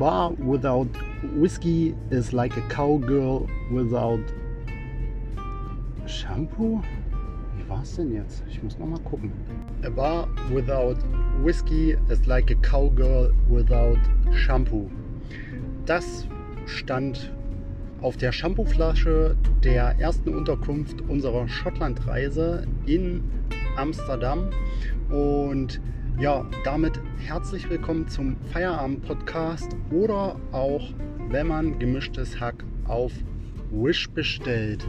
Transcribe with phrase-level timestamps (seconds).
[0.00, 0.88] bar without
[1.36, 4.24] whiskey is like a cowgirl without
[6.06, 6.80] shampoo.
[7.54, 8.42] Wie war's denn jetzt?
[8.48, 9.30] Ich muss noch mal gucken.
[9.84, 10.96] A bar without
[11.42, 13.98] whiskey is like a cowgirl without
[14.32, 14.90] shampoo.
[15.84, 16.26] Das
[16.64, 17.30] stand
[18.00, 23.22] auf der Shampooflasche der ersten Unterkunft unserer Schottlandreise in
[23.76, 24.48] Amsterdam.
[25.10, 25.78] Und
[26.20, 30.82] ja, damit herzlich willkommen zum Feierabend-Podcast oder auch,
[31.30, 33.10] wenn man gemischtes Hack auf
[33.70, 34.86] Wish bestellt.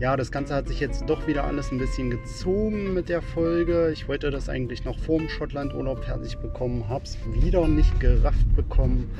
[0.00, 3.90] Ja, das Ganze hat sich jetzt doch wieder alles ein bisschen gezogen mit der Folge.
[3.92, 8.56] Ich wollte das eigentlich noch vor dem Schottlandurlaub fertig bekommen, habe es wieder nicht gerafft
[8.56, 9.10] bekommen.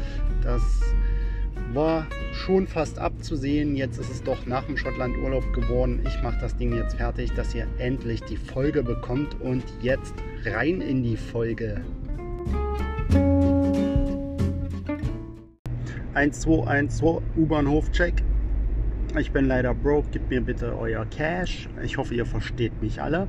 [0.43, 0.63] Das
[1.73, 3.77] war schon fast abzusehen.
[3.77, 6.01] Jetzt ist es doch nach dem Schottlandurlaub geworden.
[6.07, 9.41] Ich mache das Ding jetzt fertig, dass ihr endlich die Folge bekommt.
[9.41, 11.83] Und jetzt rein in die Folge.
[16.15, 18.23] 1212 U-Bahnhof-Check.
[19.19, 20.09] Ich bin leider broke.
[20.11, 21.69] Gebt mir bitte euer Cash.
[21.83, 23.29] Ich hoffe, ihr versteht mich alle.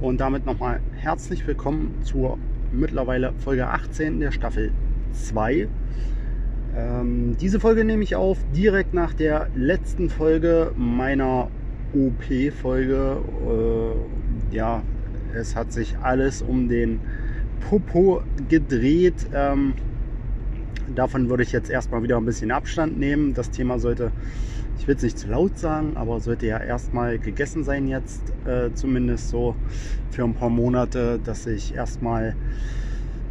[0.00, 2.38] Und damit nochmal herzlich willkommen zur
[2.72, 4.72] mittlerweile Folge 18 der Staffel
[5.12, 5.68] 2.
[6.78, 11.48] Ähm, diese Folge nehme ich auf direkt nach der letzten Folge meiner
[11.92, 13.16] OP-Folge.
[13.48, 14.82] Äh, ja,
[15.34, 17.00] es hat sich alles um den
[17.68, 19.26] Popo gedreht.
[19.34, 19.74] Ähm,
[20.94, 23.34] davon würde ich jetzt erstmal wieder ein bisschen Abstand nehmen.
[23.34, 24.12] Das Thema sollte,
[24.78, 28.72] ich will es nicht zu laut sagen, aber sollte ja erstmal gegessen sein jetzt, äh,
[28.74, 29.56] zumindest so
[30.10, 32.36] für ein paar Monate, dass ich erstmal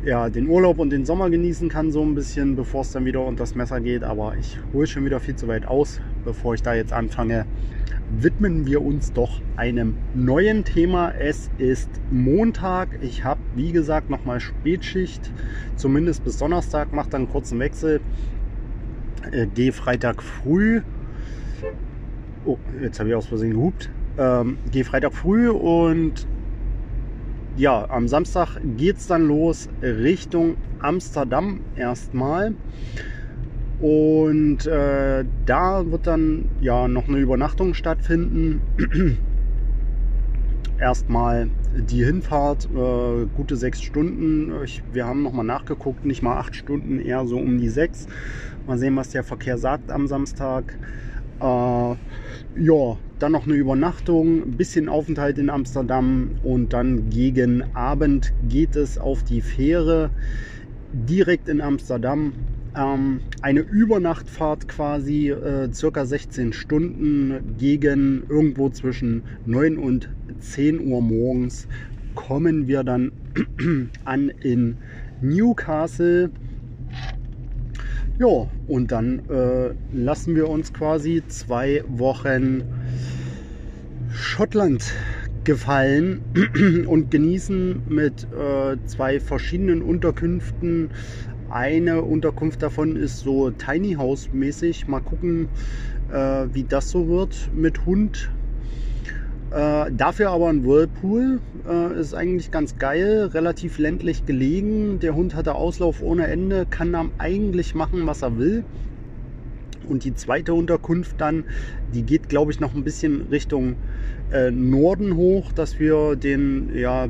[0.07, 3.25] ja, den Urlaub und den Sommer genießen kann, so ein bisschen, bevor es dann wieder
[3.25, 4.03] unter das Messer geht.
[4.03, 7.45] Aber ich hole schon wieder viel zu weit aus, bevor ich da jetzt anfange.
[8.09, 11.11] Widmen wir uns doch einem neuen Thema.
[11.11, 12.87] Es ist Montag.
[13.01, 15.29] Ich habe, wie gesagt, nochmal Spätschicht.
[15.75, 17.99] Zumindest bis Donnerstag macht dann einen kurzen Wechsel.
[19.33, 20.83] Äh, gehe Freitag früh.
[22.45, 23.89] Oh, jetzt habe ich aus Versehen gehupt.
[24.17, 26.25] Ähm, gehe Freitag früh und
[27.57, 32.53] ja, am Samstag geht es dann los Richtung Amsterdam erstmal.
[33.81, 38.61] Und äh, da wird dann ja noch eine Übernachtung stattfinden.
[40.79, 44.51] erstmal die Hinfahrt, äh, gute sechs Stunden.
[44.63, 48.07] Ich, wir haben nochmal nachgeguckt, nicht mal acht Stunden, eher so um die sechs.
[48.65, 50.77] Mal sehen, was der Verkehr sagt am Samstag.
[51.39, 51.95] Äh,
[52.59, 58.75] ja, dann noch eine Übernachtung, ein bisschen Aufenthalt in Amsterdam und dann gegen Abend geht
[58.75, 60.11] es auf die Fähre
[60.93, 62.33] direkt in Amsterdam.
[62.75, 70.09] Ähm, eine Übernachtfahrt quasi, äh, circa 16 Stunden gegen irgendwo zwischen 9 und
[70.39, 71.67] 10 Uhr morgens
[72.15, 73.11] kommen wir dann
[74.05, 74.77] an in
[75.21, 76.31] Newcastle.
[78.19, 82.63] Ja, und dann äh, lassen wir uns quasi zwei Wochen
[84.11, 84.91] Schottland
[85.43, 86.21] gefallen
[86.87, 90.89] und genießen mit äh, zwei verschiedenen Unterkünften.
[91.51, 94.87] Eine Unterkunft davon ist so Tiny House mäßig.
[94.87, 95.49] Mal gucken,
[96.11, 98.31] äh, wie das so wird mit Hund.
[99.51, 101.39] Äh, dafür aber ein Whirlpool.
[101.67, 104.99] Äh, ist eigentlich ganz geil, relativ ländlich gelegen.
[104.99, 108.63] Der Hund hatte Auslauf ohne Ende, kann dann eigentlich machen, was er will.
[109.87, 111.45] Und die zweite Unterkunft dann,
[111.93, 113.77] die geht, glaube ich, noch ein bisschen Richtung
[114.31, 117.07] äh, Norden hoch, dass wir den ja,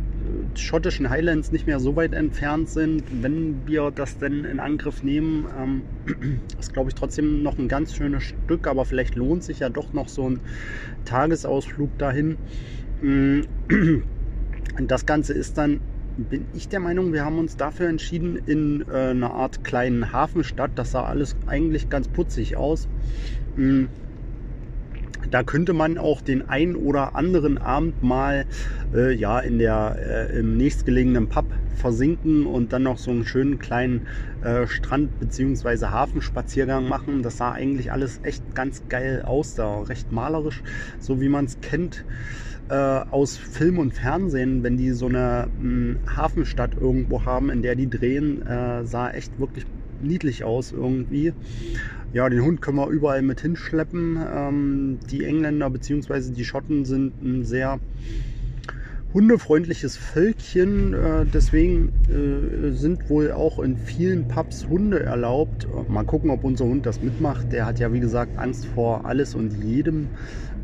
[0.59, 3.03] schottischen Highlands nicht mehr so weit entfernt sind.
[3.21, 5.81] Wenn wir das denn in Angriff nehmen, ähm,
[6.59, 9.93] ist, glaube ich, trotzdem noch ein ganz schönes Stück, aber vielleicht lohnt sich ja doch
[9.93, 10.39] noch so ein
[11.05, 12.37] Tagesausflug dahin.
[13.01, 13.41] Mm.
[14.79, 15.79] Das Ganze ist dann
[16.17, 20.71] bin ich der Meinung, wir haben uns dafür entschieden, in äh, einer Art kleinen Hafenstadt,
[20.75, 22.87] das sah alles eigentlich ganz putzig aus.
[25.29, 28.45] Da könnte man auch den ein oder anderen Abend mal
[28.93, 33.59] äh, ja, in der, äh, im nächstgelegenen Pub versinken und dann noch so einen schönen
[33.59, 34.03] kleinen
[34.41, 35.87] äh, Strand- bzw.
[35.87, 37.21] Hafenspaziergang machen.
[37.21, 40.63] Das sah eigentlich alles echt ganz geil aus, da recht malerisch,
[40.99, 42.05] so wie man es kennt
[42.69, 47.61] äh, aus Film und Fernsehen, wenn die so eine mh, hm, Hafenstadt irgendwo haben, in
[47.61, 49.65] der die drehen, äh, sah echt wirklich
[49.99, 51.33] niedlich aus irgendwie.
[52.13, 54.17] Ja, den Hund können wir überall mit hinschleppen.
[54.33, 56.31] Ähm, die Engländer bzw.
[56.31, 57.79] die Schotten sind ein sehr
[59.13, 60.93] hundefreundliches Völkchen.
[60.93, 65.67] Äh, deswegen äh, sind wohl auch in vielen Pubs Hunde erlaubt.
[65.89, 67.51] Mal gucken, ob unser Hund das mitmacht.
[67.51, 70.07] Der hat ja, wie gesagt, Angst vor alles und jedem.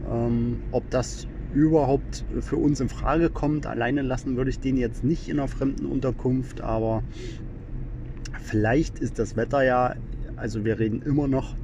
[0.10, 3.68] Ähm, ob das überhaupt für uns in Frage kommt.
[3.68, 7.04] Alleine lassen würde ich den jetzt nicht in einer fremden Unterkunft, aber
[8.42, 9.96] vielleicht ist das Wetter ja,
[10.38, 11.56] also wir reden immer noch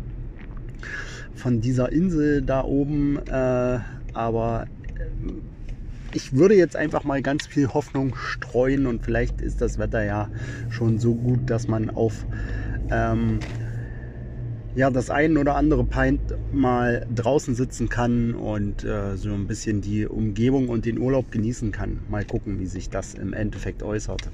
[1.36, 3.80] von dieser Insel da oben, äh,
[4.13, 4.68] aber
[4.98, 5.33] äh,
[6.13, 10.30] ich würde jetzt einfach mal ganz viel Hoffnung streuen und vielleicht ist das Wetter ja
[10.69, 12.25] schon so gut, dass man auf
[12.89, 13.39] ähm,
[14.75, 16.21] ja, das ein oder andere Pint
[16.51, 21.71] mal draußen sitzen kann und äh, so ein bisschen die Umgebung und den Urlaub genießen
[21.71, 22.00] kann.
[22.10, 24.30] Mal gucken, wie sich das im Endeffekt äußert.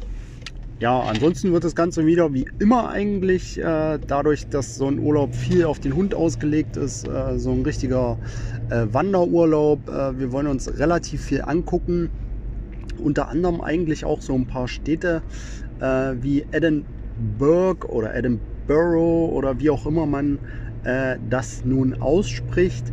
[0.81, 5.33] Ja, ansonsten wird das Ganze wieder wie immer eigentlich, äh, dadurch, dass so ein Urlaub
[5.33, 8.19] viel auf den Hund ausgelegt ist, äh, so ein richtiger
[8.67, 9.87] äh, Wanderurlaub.
[9.87, 12.11] Äh, wir wollen uns relativ viel angucken,
[12.97, 15.23] unter anderem eigentlich auch so ein paar Städte
[15.79, 20.41] äh, wie Edinburgh oder Edinburgh oder wie auch immer man
[20.85, 22.85] äh, das nun ausspricht,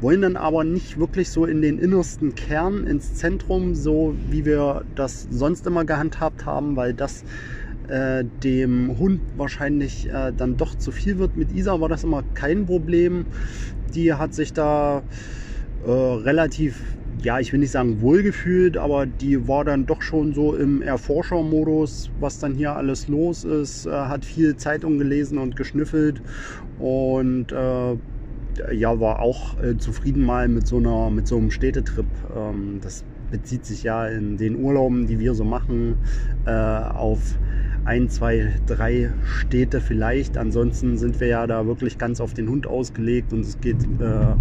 [0.00, 4.84] wollen dann aber nicht wirklich so in den innersten Kern, ins Zentrum, so wie wir
[4.96, 7.24] das sonst immer gehandhabt haben, weil das
[7.88, 11.36] äh, dem Hund wahrscheinlich äh, dann doch zu viel wird.
[11.36, 13.26] Mit Isa war das immer kein Problem.
[13.94, 15.02] Die hat sich da
[15.86, 16.82] äh, relativ
[17.22, 22.10] ja, ich will nicht sagen wohlgefühlt, aber die war dann doch schon so im Erforschermodus,
[22.20, 26.22] was dann hier alles los ist, äh, hat viel Zeitung gelesen und geschnüffelt
[26.78, 27.96] und äh,
[28.72, 32.06] ja, war auch äh, zufrieden mal mit so einer, mit so einem Städtetrip.
[32.36, 35.96] Ähm, das bezieht sich ja in den Urlauben, die wir so machen,
[36.46, 37.36] äh, auf
[37.84, 40.36] ein, zwei, drei Städte vielleicht.
[40.36, 44.34] Ansonsten sind wir ja da wirklich ganz auf den Hund ausgelegt und es geht äh,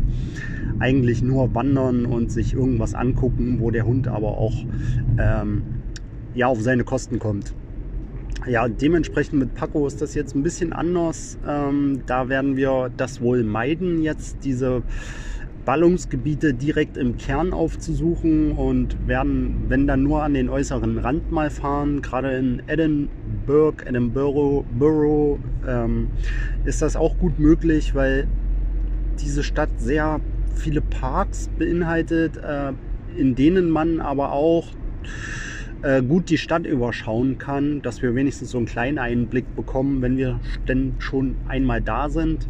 [0.79, 4.55] eigentlich nur wandern und sich irgendwas angucken, wo der Hund aber auch
[5.19, 5.63] ähm,
[6.33, 7.53] ja, auf seine Kosten kommt.
[8.45, 11.37] Ja, dementsprechend mit Paco ist das jetzt ein bisschen anders.
[11.47, 14.83] Ähm, da werden wir das wohl meiden, jetzt diese
[15.65, 21.49] Ballungsgebiete direkt im Kern aufzusuchen und werden, wenn dann nur an den äußeren Rand mal
[21.49, 22.01] fahren.
[22.01, 26.09] Gerade in Edinburgh, Edinburgh Borough, ähm,
[26.65, 28.27] ist das auch gut möglich, weil
[29.19, 30.19] diese Stadt sehr
[30.55, 32.73] viele Parks beinhaltet, äh,
[33.17, 34.67] in denen man aber auch
[35.83, 40.17] äh, gut die Stadt überschauen kann, dass wir wenigstens so einen kleinen Einblick bekommen, wenn
[40.17, 42.47] wir denn schon einmal da sind.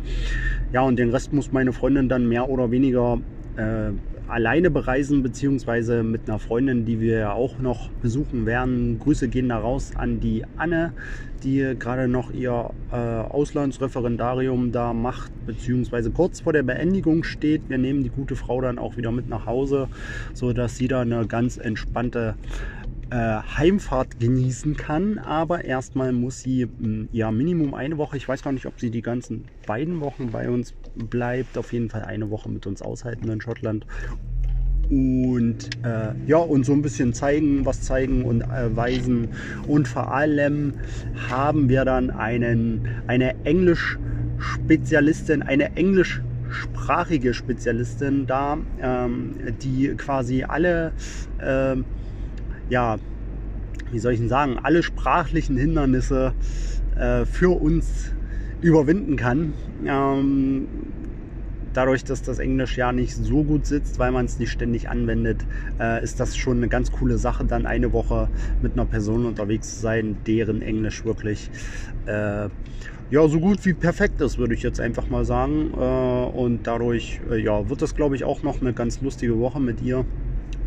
[0.72, 3.20] Ja, und den Rest muss meine Freundin dann mehr oder weniger
[3.58, 3.92] äh,
[4.28, 9.00] alleine bereisen, beziehungsweise mit einer Freundin, die wir ja auch noch besuchen werden.
[9.00, 10.94] Grüße gehen da raus an die Anne,
[11.44, 17.64] die gerade noch ihr äh, Auslandsreferendarium da macht, beziehungsweise kurz vor der Beendigung steht.
[17.68, 19.88] Wir nehmen die gute Frau dann auch wieder mit nach Hause,
[20.34, 22.36] sodass sie da eine ganz entspannte
[23.10, 25.18] äh, Heimfahrt genießen kann.
[25.20, 28.92] Aber erstmal muss sie hm, ja Minimum eine Woche, ich weiß gar nicht, ob sie
[28.92, 33.30] die ganzen beiden Wochen bei uns bleibt, auf jeden Fall eine Woche mit uns aushalten
[33.30, 33.86] in Schottland.
[34.90, 39.30] Und äh, ja, und so ein bisschen zeigen, was zeigen und äh, weisen.
[39.66, 40.76] Und vor allem
[41.30, 46.24] haben wir dann einen, eine Englisch-Spezialistin, eine Englisch-
[46.54, 50.94] sprachige Spezialistin da, ähm, die quasi alle
[51.40, 51.76] äh,
[52.70, 52.98] ja,
[53.92, 56.34] wie soll ich denn sagen, alle sprachlichen Hindernisse
[56.96, 58.12] äh, für uns
[58.62, 59.54] überwinden kann.
[59.86, 60.68] Ähm,
[61.74, 65.46] dadurch, dass das Englisch ja nicht so gut sitzt, weil man es nicht ständig anwendet,
[65.80, 68.30] äh, ist das schon eine ganz coole Sache, dann eine Woche
[68.62, 71.50] mit einer Person unterwegs zu sein, deren Englisch wirklich
[72.06, 72.50] äh,
[73.10, 75.72] ja, so gut wie perfekt ist, würde ich jetzt einfach mal sagen.
[75.78, 79.60] Äh, und dadurch äh, ja, wird das, glaube ich, auch noch eine ganz lustige Woche
[79.60, 80.06] mit ihr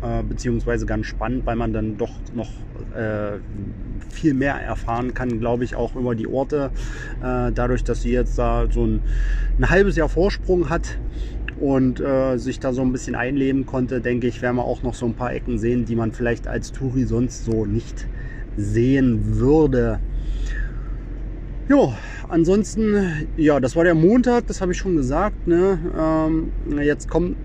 [0.01, 2.49] äh, beziehungsweise ganz spannend, weil man dann doch noch
[2.95, 3.39] äh,
[4.09, 6.71] viel mehr erfahren kann, glaube ich, auch über die Orte.
[7.21, 9.01] Äh, dadurch, dass sie jetzt da so ein,
[9.57, 10.97] ein halbes Jahr Vorsprung hat
[11.59, 14.93] und äh, sich da so ein bisschen einleben konnte, denke ich, werden wir auch noch
[14.93, 18.07] so ein paar Ecken sehen, die man vielleicht als Touri sonst so nicht
[18.55, 19.99] sehen würde.
[21.69, 21.97] Ja,
[22.29, 25.47] ansonsten, ja, das war der Montag, das habe ich schon gesagt.
[25.47, 25.79] Ne?
[25.97, 27.35] Ähm, jetzt kommt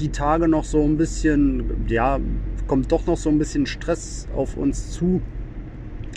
[0.00, 2.18] die Tage noch so ein bisschen, ja,
[2.66, 5.20] kommt doch noch so ein bisschen Stress auf uns zu.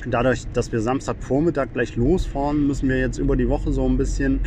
[0.08, 4.40] Dadurch, dass wir Samstagvormittag gleich losfahren, müssen wir jetzt über die Woche so ein bisschen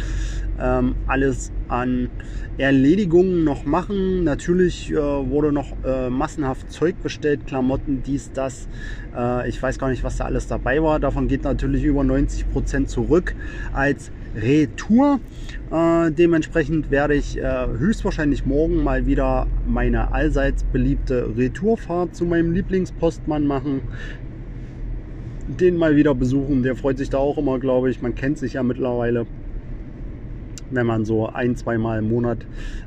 [0.61, 2.11] ähm, alles an
[2.59, 4.25] Erledigungen noch machen.
[4.25, 8.69] Natürlich äh, wurde noch äh, massenhaft Zeug bestellt, Klamotten, dies, das.
[9.17, 10.99] Äh, ich weiß gar nicht, was da alles dabei war.
[10.99, 13.37] Davon geht natürlich über 90 Prozent zurück
[13.73, 15.21] als Retour.
[15.71, 22.53] Äh, dementsprechend werde ich äh, höchstwahrscheinlich morgen mal wieder meine allseits beliebte Retourfahrt zu meinem
[22.53, 23.83] Lieblingspostmann machen.
[25.47, 26.63] Den mal wieder besuchen.
[26.63, 28.01] Der freut sich da auch immer, glaube ich.
[28.03, 29.27] Man kennt sich ja mittlerweile
[30.71, 32.39] wenn man so ein, zweimal im Monat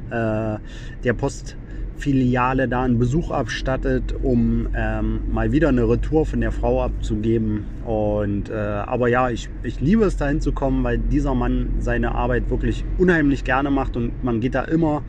[0.09, 0.57] äh,
[1.03, 1.57] der Post
[1.97, 7.65] Filiale da einen Besuch abstattet, um ähm, mal wieder eine Retour von der Frau abzugeben.
[7.85, 12.13] Und äh, aber ja, ich, ich liebe es dahin zu kommen, weil dieser Mann seine
[12.13, 15.03] Arbeit wirklich unheimlich gerne macht und man geht da immer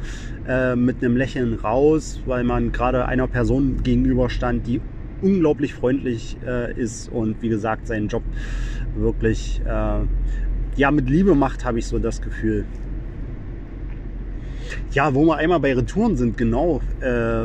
[0.48, 4.80] äh, mit einem Lächeln raus, weil man gerade einer Person gegenüberstand, die
[5.20, 8.22] unglaublich freundlich äh, ist und wie gesagt seinen Job
[8.96, 10.00] wirklich äh,
[10.76, 12.64] ja mit Liebe macht, habe ich so das Gefühl.
[14.92, 16.80] Ja, wo wir einmal bei Retouren sind, genau.
[17.00, 17.42] Äh,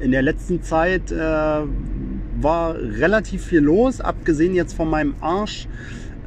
[0.00, 5.68] in der letzten Zeit äh, war relativ viel los, abgesehen jetzt von meinem Arsch.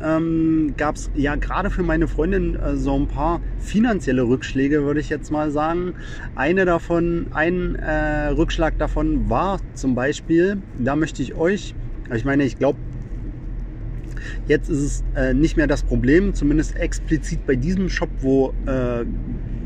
[0.04, 5.00] Ähm, gab es ja gerade für meine Freundin äh, so ein paar finanzielle Rückschläge, würde
[5.00, 5.94] ich jetzt mal sagen.
[6.36, 11.74] Eine davon, ein äh, Rückschlag davon war zum Beispiel, da möchte ich euch,
[12.14, 12.78] ich meine, ich glaube,
[14.48, 19.06] Jetzt ist es äh, nicht mehr das Problem, zumindest explizit bei diesem Shop, wo äh,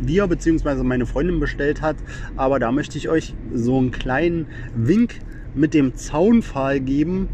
[0.01, 0.83] wir bzw.
[0.83, 1.97] meine Freundin bestellt hat.
[2.35, 5.15] Aber da möchte ich euch so einen kleinen Wink
[5.55, 7.27] mit dem Zaunpfahl geben,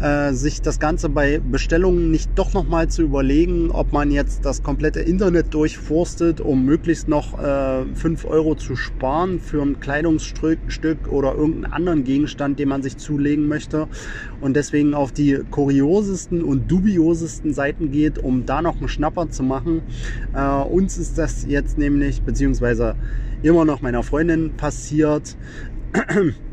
[0.00, 4.62] äh, sich das Ganze bei Bestellungen nicht doch nochmal zu überlegen, ob man jetzt das
[4.62, 10.58] komplette Internet durchforstet, um möglichst noch äh, 5 Euro zu sparen für ein Kleidungsstück
[11.08, 13.88] oder irgendeinen anderen Gegenstand, den man sich zulegen möchte
[14.40, 19.42] und deswegen auf die kuriosesten und dubiosesten Seiten geht, um da noch einen Schnapper zu
[19.42, 19.82] machen.
[20.34, 22.96] Äh, uns ist das jetzt nämlich, beziehungsweise
[23.42, 25.36] immer noch meiner Freundin passiert,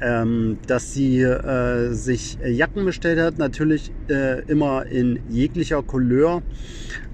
[0.00, 6.42] ähm, dass sie äh, sich Jacken bestellt hat, natürlich äh, immer in jeglicher Couleur.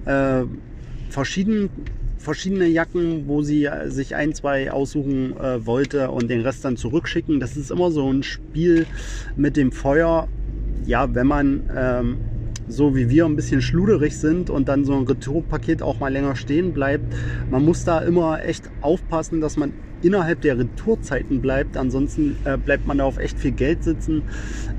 [0.05, 0.43] Äh,
[1.09, 1.69] verschieden,
[2.17, 6.77] verschiedene Jacken, wo sie äh, sich ein, zwei aussuchen äh, wollte und den Rest dann
[6.77, 7.39] zurückschicken.
[7.39, 8.85] Das ist immer so ein Spiel
[9.35, 10.27] mit dem Feuer.
[10.85, 12.17] Ja, wenn man ähm,
[12.67, 16.35] so wie wir ein bisschen schluderig sind und dann so ein Retourpaket auch mal länger
[16.35, 17.05] stehen bleibt.
[17.49, 21.77] Man muss da immer echt aufpassen, dass man innerhalb der Retourzeiten bleibt.
[21.77, 24.23] Ansonsten äh, bleibt man da auf echt viel Geld sitzen.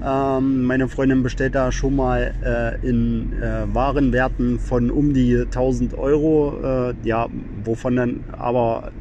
[0.04, 5.94] Ähm, meine Freundin bestellt da schon mal äh, in äh, Warenwerten von um die 1000
[5.94, 7.28] Euro, äh, ja,
[7.64, 8.92] wovon dann aber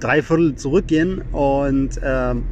[0.00, 1.22] drei Viertel zurückgehen.
[1.32, 2.44] Und ähm,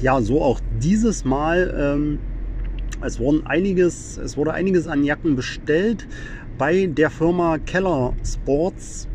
[0.00, 1.74] ja, so auch dieses Mal.
[1.78, 2.18] Ähm,
[3.02, 6.06] es, wurden einiges, es wurde einiges an Jacken bestellt
[6.58, 9.06] bei der Firma Keller Sports.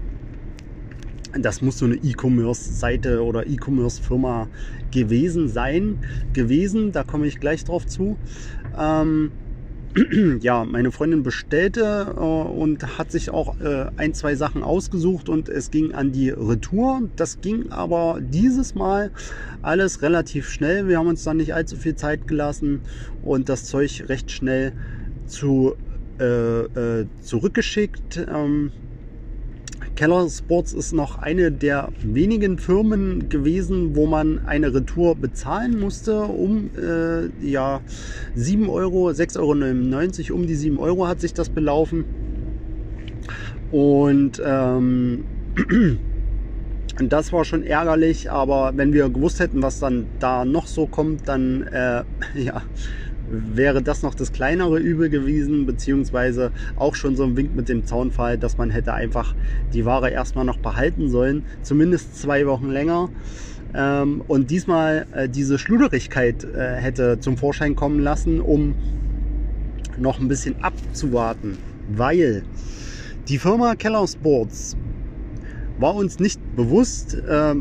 [1.40, 4.48] Das muss so eine E-Commerce-Seite oder E-Commerce-Firma
[4.92, 6.00] gewesen sein.
[6.34, 8.18] Gewesen, da komme ich gleich drauf zu.
[8.78, 9.32] Ähm,
[10.40, 15.50] ja, meine Freundin bestellte äh, und hat sich auch äh, ein, zwei Sachen ausgesucht und
[15.50, 17.02] es ging an die Retour.
[17.16, 19.12] Das ging aber dieses Mal
[19.62, 20.88] alles relativ schnell.
[20.88, 22.82] Wir haben uns dann nicht allzu viel Zeit gelassen
[23.22, 24.72] und das Zeug recht schnell
[25.28, 25.76] zu,
[26.20, 28.26] äh, äh zurückgeschickt.
[28.34, 28.72] Ähm,
[29.96, 36.22] Keller Sports ist noch eine der wenigen Firmen gewesen, wo man eine Retour bezahlen musste.
[36.22, 37.82] Um äh, ja
[38.36, 42.06] 7 Euro, 6,99 Euro, um die 7 Euro hat sich das belaufen.
[43.72, 45.24] Und ähm,
[46.98, 51.28] das war schon ärgerlich, aber wenn wir gewusst hätten, was dann da noch so kommt,
[51.28, 52.64] dann äh, ja,
[53.32, 57.86] wäre das noch das kleinere Übel gewesen, beziehungsweise auch schon so ein Wink mit dem
[57.86, 59.34] Zaunfall, dass man hätte einfach
[59.74, 63.10] die Ware erstmal noch behalten sollen, zumindest zwei Wochen länger.
[63.74, 68.76] Ähm, und diesmal äh, diese Schluderigkeit äh, hätte zum Vorschein kommen lassen, um
[69.98, 71.58] noch ein bisschen abzuwarten,
[71.90, 72.44] weil
[73.28, 74.76] die Firma Keller Sports
[75.82, 77.56] war uns nicht bewusst, äh,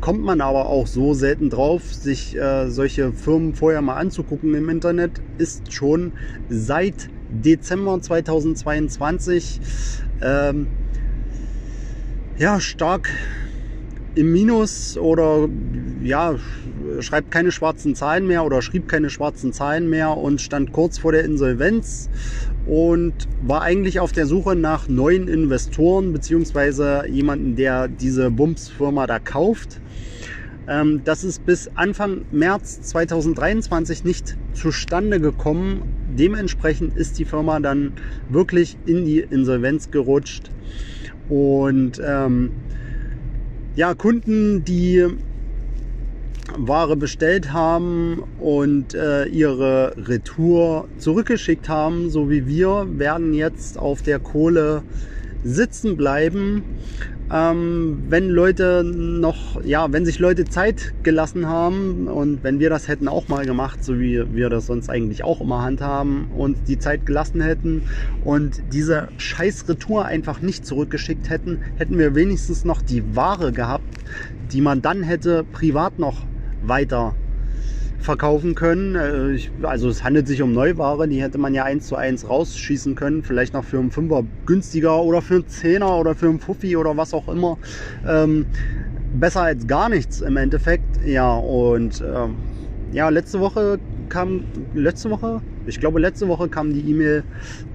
[0.00, 4.68] kommt man aber auch so selten drauf, sich äh, solche Firmen vorher mal anzugucken im
[4.68, 6.12] Internet, ist schon
[6.48, 9.60] seit Dezember 2022
[10.22, 10.68] ähm,
[12.38, 13.10] ja, stark
[14.16, 15.48] im Minus oder
[16.02, 16.36] ja,
[17.00, 21.12] schreibt keine schwarzen Zahlen mehr oder schrieb keine schwarzen Zahlen mehr und stand kurz vor
[21.12, 22.08] der Insolvenz
[22.66, 29.18] und war eigentlich auf der Suche nach neuen Investoren beziehungsweise jemanden, der diese Bums-Firma da
[29.18, 29.80] kauft.
[30.68, 35.82] Ähm, das ist bis Anfang März 2023 nicht zustande gekommen.
[36.18, 37.92] Dementsprechend ist die Firma dann
[38.30, 40.50] wirklich in die Insolvenz gerutscht
[41.28, 42.50] und ähm,
[43.76, 45.06] ja, Kunden, die
[46.56, 54.00] Ware bestellt haben und äh, ihre Retour zurückgeschickt haben, so wie wir, werden jetzt auf
[54.00, 54.82] der Kohle
[55.44, 56.62] sitzen bleiben.
[57.32, 62.88] Ähm, wenn Leute noch, ja, wenn sich Leute Zeit gelassen haben und wenn wir das
[62.88, 66.78] hätten auch mal gemacht, so wie wir das sonst eigentlich auch immer handhaben und die
[66.78, 67.82] Zeit gelassen hätten
[68.24, 73.84] und diese scheiß Retour einfach nicht zurückgeschickt hätten, hätten wir wenigstens noch die Ware gehabt,
[74.52, 76.26] die man dann hätte privat noch
[76.62, 77.14] weiter
[77.98, 78.94] verkaufen können.
[78.94, 82.94] Äh, also es handelt sich um Neuware, die hätte man ja eins zu eins rausschießen
[82.94, 86.76] können, vielleicht noch für einen Fünfer günstiger oder für einen Zehner oder für einen Fuffi
[86.76, 87.58] oder was auch immer.
[88.04, 88.46] Ähm,
[89.12, 90.84] besser als gar nichts im Endeffekt.
[91.04, 92.38] Ja, und ähm,
[92.92, 97.24] ja, letzte Woche kam, letzte Woche, ich glaube letzte Woche kam die E-Mail,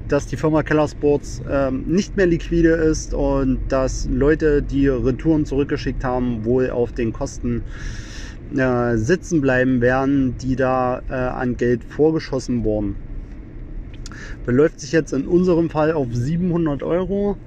[0.07, 5.45] dass die Firma Keller Sports ähm, nicht mehr liquide ist und dass Leute, die Retouren
[5.45, 7.63] zurückgeschickt haben, wohl auf den Kosten
[8.57, 12.95] äh, sitzen bleiben werden, die da äh, an Geld vorgeschossen wurden.
[14.45, 17.37] Beläuft sich jetzt in unserem Fall auf 700 Euro,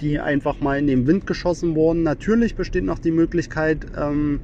[0.00, 2.02] die einfach mal in den Wind geschossen wurden.
[2.02, 4.40] Natürlich besteht noch die Möglichkeit, ähm,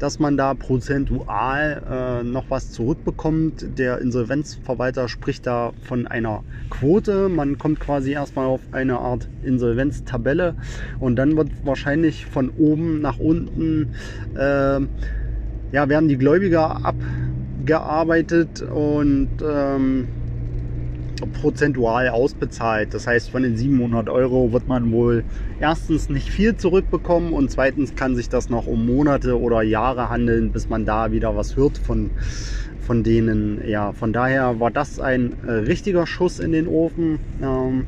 [0.00, 3.78] dass man da prozentual äh, noch was zurückbekommt.
[3.78, 7.28] Der Insolvenzverwalter spricht da von einer Quote.
[7.28, 10.56] Man kommt quasi erstmal auf eine Art Insolvenztabelle
[10.98, 13.92] und dann wird wahrscheinlich von oben nach unten
[14.34, 14.80] äh,
[15.72, 20.08] ja, werden die Gläubiger abgearbeitet und ähm,
[21.26, 22.94] prozentual ausbezahlt.
[22.94, 25.24] Das heißt, von den 700 Euro wird man wohl
[25.60, 30.50] erstens nicht viel zurückbekommen und zweitens kann sich das noch um Monate oder Jahre handeln,
[30.52, 32.10] bis man da wieder was hört von,
[32.80, 33.60] von denen.
[33.66, 37.18] Ja, von daher war das ein äh, richtiger Schuss in den Ofen.
[37.42, 37.86] Ähm,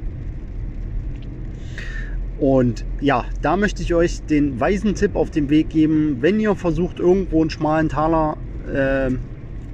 [2.38, 6.56] und ja, da möchte ich euch den weisen Tipp auf den Weg geben, wenn ihr
[6.56, 8.36] versucht, irgendwo einen schmalen Taler
[8.72, 9.10] äh,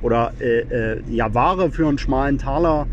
[0.02, 2.86] oder äh, äh, ja, Ware für einen schmalen Taler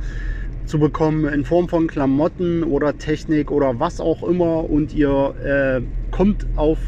[0.66, 5.82] zu bekommen in Form von Klamotten oder Technik oder was auch immer und ihr äh,
[6.12, 6.80] kommt auf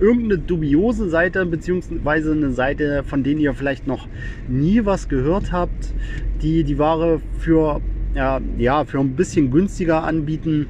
[0.00, 4.08] irgendeine dubiose Seite beziehungsweise eine Seite, von denen ihr vielleicht noch
[4.48, 5.94] nie was gehört habt,
[6.42, 7.80] die die Ware für
[8.14, 10.66] ja, ja für ein bisschen günstiger anbieten.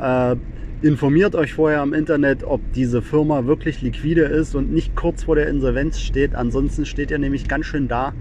[0.00, 0.36] Äh,
[0.80, 5.34] informiert euch vorher im Internet, ob diese Firma wirklich liquide ist und nicht kurz vor
[5.34, 6.36] der Insolvenz steht.
[6.36, 8.14] Ansonsten steht ihr nämlich ganz schön da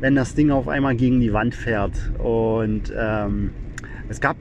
[0.00, 1.94] wenn das Ding auf einmal gegen die Wand fährt.
[2.18, 3.50] Und ähm,
[4.08, 4.36] es gab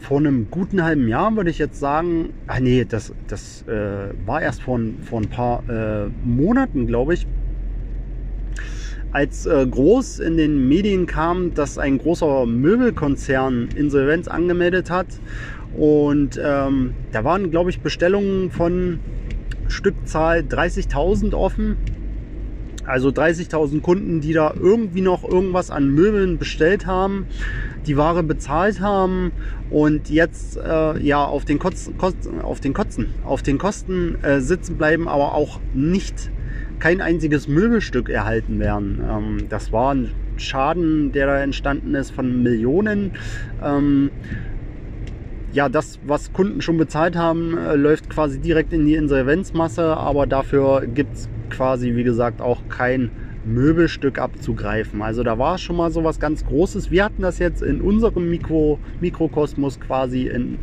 [0.00, 4.42] vor einem guten halben Jahr, würde ich jetzt sagen, ah nee, das, das äh, war
[4.42, 7.26] erst vor, vor ein paar äh, Monaten, glaube ich,
[9.12, 15.06] als äh, groß in den Medien kam, dass ein großer Möbelkonzern Insolvenz angemeldet hat.
[15.76, 19.00] Und ähm, da waren, glaube ich, Bestellungen von
[19.68, 21.76] Stückzahl 30.000 offen
[22.90, 27.26] also 30.000 Kunden, die da irgendwie noch irgendwas an Möbeln bestellt haben,
[27.86, 29.32] die Ware bezahlt haben
[29.70, 31.94] und jetzt äh, ja auf den, Kotzen,
[32.42, 36.30] auf den Kotzen, auf den Kosten äh, sitzen bleiben, aber auch nicht
[36.78, 39.02] kein einziges Möbelstück erhalten werden.
[39.08, 43.12] Ähm, das war ein Schaden, der da entstanden ist von Millionen.
[43.62, 44.10] Ähm,
[45.52, 50.26] ja, das, was Kunden schon bezahlt haben, äh, läuft quasi direkt in die Insolvenzmasse, aber
[50.26, 53.10] dafür gibt es quasi, wie gesagt, auch kein
[53.44, 55.02] Möbelstück abzugreifen.
[55.02, 56.90] Also da war schon mal so was ganz Großes.
[56.90, 60.58] Wir hatten das jetzt in unserem Mikro, Mikrokosmos quasi in,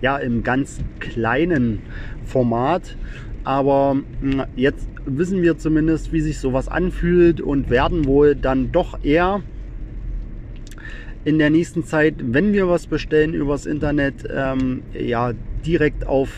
[0.00, 1.80] ja, im ganz kleinen
[2.24, 2.96] Format.
[3.44, 9.02] Aber hm, jetzt wissen wir zumindest, wie sich sowas anfühlt und werden wohl dann doch
[9.02, 9.42] eher
[11.24, 15.32] in der nächsten Zeit, wenn wir was bestellen übers Internet, ähm, ja,
[15.66, 16.30] direkt auf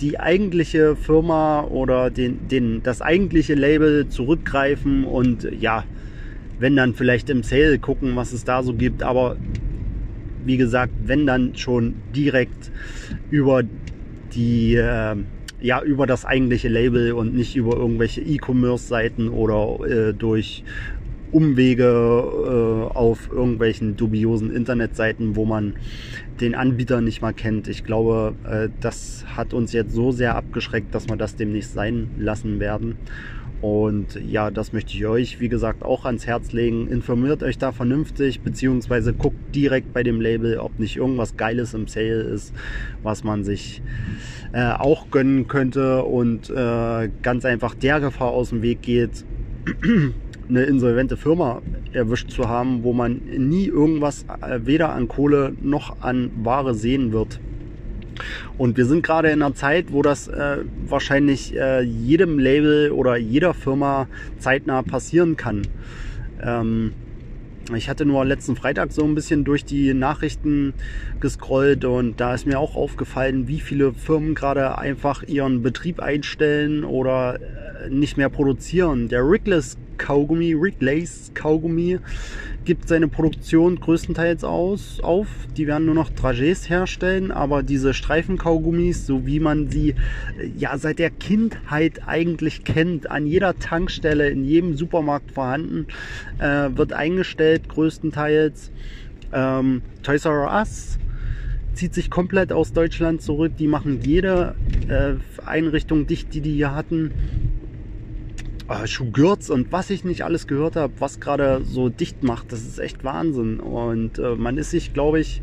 [0.00, 5.84] die eigentliche Firma oder den, den, das eigentliche Label zurückgreifen und ja,
[6.58, 9.02] wenn dann vielleicht im Sale gucken, was es da so gibt.
[9.02, 9.36] Aber
[10.44, 12.70] wie gesagt, wenn dann schon direkt
[13.30, 13.62] über
[14.34, 15.16] die, äh,
[15.60, 20.62] ja, über das eigentliche Label und nicht über irgendwelche E-Commerce-Seiten oder äh, durch
[21.32, 25.74] Umwege äh, auf irgendwelchen dubiosen Internetseiten, wo man
[26.40, 27.68] den Anbieter nicht mal kennt.
[27.68, 32.10] Ich glaube, äh, das hat uns jetzt so sehr abgeschreckt, dass wir das demnächst sein
[32.18, 32.96] lassen werden.
[33.62, 36.88] Und ja, das möchte ich euch, wie gesagt, auch ans Herz legen.
[36.88, 41.86] Informiert euch da vernünftig, beziehungsweise guckt direkt bei dem Label, ob nicht irgendwas Geiles im
[41.88, 42.52] Sale ist,
[43.02, 43.82] was man sich
[44.52, 49.24] äh, auch gönnen könnte und äh, ganz einfach der Gefahr aus dem Weg geht,
[50.48, 56.00] eine insolvente Firma erwischt zu haben, wo man nie irgendwas äh, weder an Kohle noch
[56.02, 57.40] an Ware sehen wird.
[58.56, 63.16] Und wir sind gerade in einer Zeit, wo das äh, wahrscheinlich äh, jedem Label oder
[63.16, 65.62] jeder Firma zeitnah passieren kann.
[66.42, 66.92] Ähm,
[67.74, 70.72] Ich hatte nur letzten Freitag so ein bisschen durch die Nachrichten
[71.18, 76.84] gescrollt und da ist mir auch aufgefallen, wie viele Firmen gerade einfach ihren Betrieb einstellen
[76.84, 79.08] oder äh, nicht mehr produzieren.
[79.08, 81.98] Der Rigless Kaugummi, Wrigley's Kaugummi,
[82.64, 85.28] gibt seine Produktion größtenteils aus, auf.
[85.56, 89.94] Die werden nur noch Dragés herstellen, aber diese Streifenkaugummis, so wie man sie äh,
[90.58, 95.86] ja seit der Kindheit eigentlich kennt, an jeder Tankstelle, in jedem Supermarkt vorhanden,
[96.38, 98.70] äh, wird eingestellt größtenteils.
[99.32, 100.98] Ähm, Toys R Us
[101.74, 103.52] zieht sich komplett aus Deutschland zurück.
[103.58, 104.54] Die machen jede
[104.88, 105.14] äh,
[105.46, 107.12] Einrichtung dicht, die die hier hatten
[108.68, 112.60] äh, Schuhgürz und was ich nicht alles gehört habe, was gerade so dicht macht, das
[112.60, 113.60] ist echt Wahnsinn.
[113.60, 115.40] Und äh, man ist sich, glaube ich,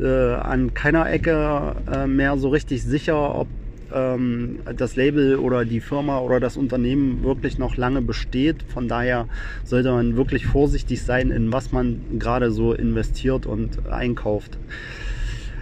[0.00, 3.48] äh, an keiner Ecke äh, mehr so richtig sicher, ob
[3.92, 8.62] ähm, das Label oder die Firma oder das Unternehmen wirklich noch lange besteht.
[8.62, 9.28] Von daher
[9.64, 14.58] sollte man wirklich vorsichtig sein, in was man gerade so investiert und einkauft.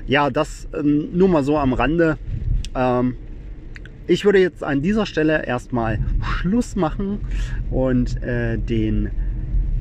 [0.06, 2.18] Ja, das ähm, nur mal so am Rande.
[2.74, 3.16] Ähm,
[4.06, 7.20] ich würde jetzt an dieser Stelle erstmal Schluss machen
[7.70, 9.10] und äh, den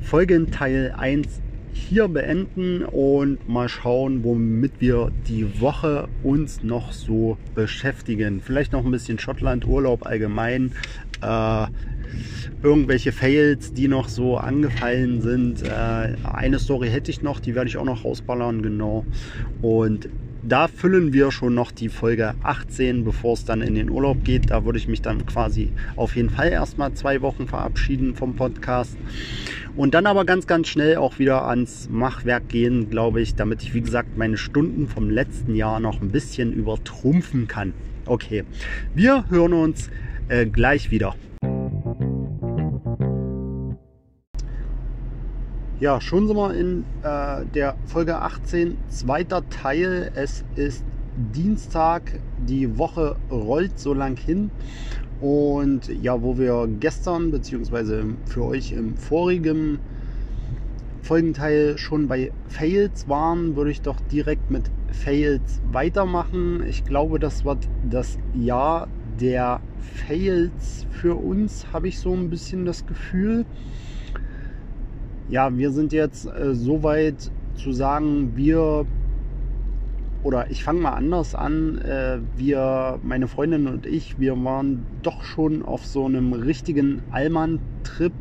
[0.02, 8.40] Folgenteil 1 hier beenden und mal schauen, womit wir die Woche uns noch so beschäftigen.
[8.40, 10.72] Vielleicht noch ein bisschen Schottland, Urlaub allgemein.
[11.22, 11.66] Äh,
[12.62, 15.62] irgendwelche Fails, die noch so angefallen sind.
[15.62, 19.06] Äh, eine Story hätte ich noch, die werde ich auch noch rausballern, genau.
[19.62, 20.08] Und
[20.42, 24.50] da füllen wir schon noch die Folge 18, bevor es dann in den Urlaub geht.
[24.50, 28.96] Da würde ich mich dann quasi auf jeden Fall erstmal zwei Wochen verabschieden vom Podcast.
[29.76, 33.72] Und dann aber ganz, ganz schnell auch wieder ans Machwerk gehen, glaube ich, damit ich,
[33.72, 37.72] wie gesagt, meine Stunden vom letzten Jahr noch ein bisschen übertrumpfen kann.
[38.04, 38.42] Okay,
[38.94, 39.90] wir hören uns
[40.28, 41.14] äh, gleich wieder.
[45.82, 50.12] Ja, schon sind wir in äh, der Folge 18, zweiter Teil.
[50.14, 50.84] Es ist
[51.34, 54.52] Dienstag, die Woche rollt so lang hin.
[55.20, 59.80] Und ja, wo wir gestern, beziehungsweise für euch im vorigen
[61.02, 66.64] Folgenteil schon bei Fails waren, würde ich doch direkt mit Fails weitermachen.
[66.64, 68.86] Ich glaube, das wird das Jahr
[69.18, 73.46] der Fails für uns, habe ich so ein bisschen das Gefühl
[75.32, 78.84] ja, wir sind jetzt äh, so weit zu sagen, wir
[80.22, 81.78] oder ich fange mal anders an.
[81.78, 88.12] Äh, wir, meine Freundin und ich, wir waren doch schon auf so einem richtigen Allmann-Trip.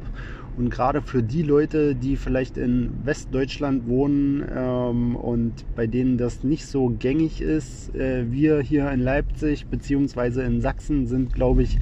[0.57, 6.43] Und gerade für die Leute, die vielleicht in Westdeutschland wohnen ähm, und bei denen das
[6.43, 10.45] nicht so gängig ist, äh, wir hier in Leipzig bzw.
[10.45, 11.77] in Sachsen sind, glaube ich,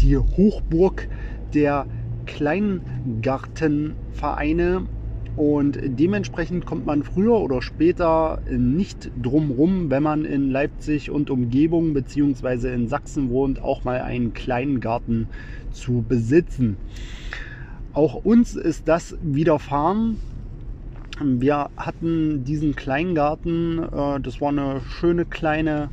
[0.00, 1.08] die Hochburg
[1.54, 1.86] der
[2.26, 4.86] Kleingartenvereine
[5.34, 11.94] und dementsprechend kommt man früher oder später nicht drumrum, wenn man in Leipzig und Umgebung
[11.94, 12.74] bzw.
[12.74, 15.28] in Sachsen wohnt, auch mal einen kleinen Garten
[15.70, 16.78] zu besitzen.
[17.92, 20.18] Auch uns ist das widerfahren.
[21.20, 25.90] Wir hatten diesen Kleingarten, äh, das war eine schöne kleine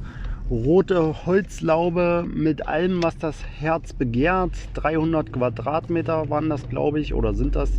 [0.50, 4.52] rote Holzlaube mit allem, was das Herz begehrt.
[4.74, 7.72] 300 Quadratmeter waren das, glaube ich, oder sind das.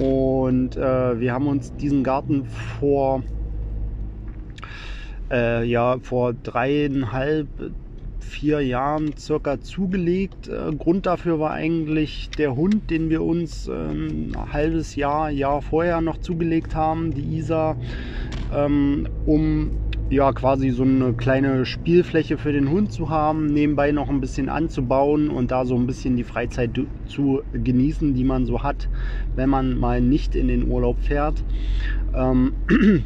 [0.00, 2.44] Und äh, wir haben uns diesen Garten
[2.78, 3.22] vor,
[5.30, 7.48] äh, ja, vor dreieinhalb,
[8.20, 10.48] vier Jahren circa zugelegt.
[10.48, 15.62] Äh, Grund dafür war eigentlich der Hund, den wir uns ähm, ein halbes Jahr, Jahr
[15.62, 17.76] vorher noch zugelegt haben, die Isa,
[18.52, 19.70] ähm, um
[20.10, 24.48] ja quasi so eine kleine Spielfläche für den Hund zu haben, nebenbei noch ein bisschen
[24.48, 26.70] anzubauen und da so ein bisschen die Freizeit
[27.08, 28.88] zu genießen, die man so hat,
[29.34, 31.42] wenn man mal nicht in den Urlaub fährt.
[32.14, 32.52] Ähm,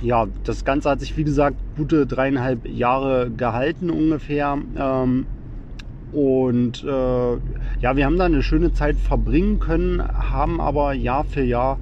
[0.00, 4.58] ja, das Ganze hat sich wie gesagt gute dreieinhalb Jahre gehalten ungefähr.
[4.78, 5.26] Ähm,
[6.12, 7.32] und äh,
[7.80, 11.78] ja, wir haben da eine schöne Zeit verbringen können, haben aber Jahr für Jahr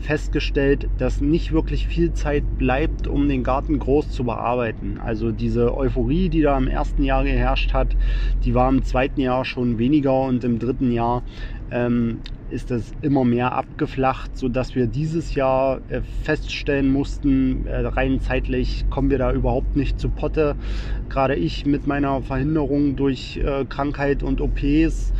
[0.00, 4.98] festgestellt, dass nicht wirklich viel Zeit bleibt, um den Garten groß zu bearbeiten.
[5.04, 7.96] Also diese Euphorie, die da im ersten Jahr geherrscht hat,
[8.44, 11.22] die war im zweiten Jahr schon weniger und im dritten Jahr
[11.70, 18.20] ähm, ist das immer mehr abgeflacht, sodass wir dieses Jahr äh, feststellen mussten, äh, rein
[18.20, 20.56] zeitlich kommen wir da überhaupt nicht zu Potte.
[21.08, 25.12] Gerade ich mit meiner Verhinderung durch äh, Krankheit und OPs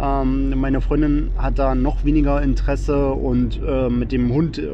[0.00, 4.68] ähm, meine Freundin hat da noch weniger Interesse und äh, mit dem Hund äh,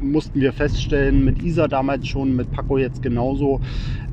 [0.00, 3.60] mussten wir feststellen, mit Isa damals schon, mit Paco jetzt genauso,